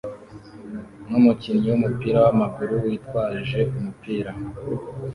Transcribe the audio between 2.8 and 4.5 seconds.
witwaje umupira